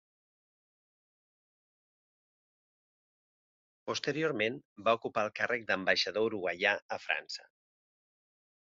Posteriorment 3.91 4.59
va 4.89 4.97
ocupar 5.01 5.29
el 5.29 5.31
càrrec 5.43 5.71
d'ambaixador 5.71 6.31
uruguaià 6.33 6.77
a 6.99 7.03
França. 7.07 7.49